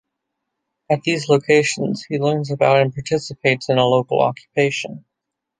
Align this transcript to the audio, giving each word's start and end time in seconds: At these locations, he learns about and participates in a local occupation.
At 0.89 1.03
these 1.03 1.29
locations, 1.29 2.03
he 2.05 2.17
learns 2.17 2.49
about 2.49 2.77
and 2.81 2.91
participates 2.91 3.69
in 3.69 3.77
a 3.77 3.85
local 3.85 4.19
occupation. 4.19 5.05